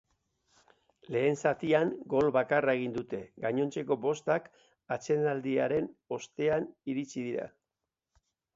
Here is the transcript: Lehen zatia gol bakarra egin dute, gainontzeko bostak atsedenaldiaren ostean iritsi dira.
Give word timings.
Lehen 1.15 1.35
zatia 1.49 1.81
gol 2.13 2.23
bakarra 2.37 2.75
egin 2.79 2.95
dute, 2.95 3.19
gainontzeko 3.45 3.99
bostak 4.07 4.49
atsedenaldiaren 4.97 5.93
ostean 6.19 6.69
iritsi 6.95 7.27
dira. 7.31 7.51